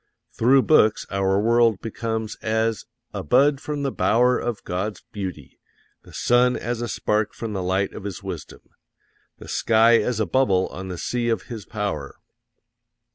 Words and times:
Through 0.33 0.63
books 0.63 1.05
our 1.11 1.39
world 1.39 1.79
becomes 1.79 2.35
as 2.37 2.85
"a 3.13 3.21
bud 3.21 3.61
from 3.61 3.83
the 3.83 3.91
bower 3.91 4.39
of 4.39 4.63
God's 4.63 5.03
beauty; 5.11 5.59
the 6.01 6.11
sun 6.11 6.55
as 6.57 6.81
a 6.81 6.87
spark 6.87 7.35
from 7.35 7.53
the 7.53 7.61
light 7.61 7.93
of 7.93 8.03
His 8.05 8.23
wisdom; 8.23 8.61
the 9.37 9.47
sky 9.47 9.97
as 9.99 10.19
a 10.19 10.25
bubble 10.25 10.65
on 10.69 10.87
the 10.87 10.97
sea 10.97 11.29
of 11.29 11.43
His 11.43 11.65
Power." 11.67 12.15